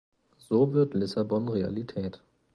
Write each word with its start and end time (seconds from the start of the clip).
So 0.39 0.73
wird 0.73 0.95
Lissabon 0.95 1.47
Realität. 1.47 2.23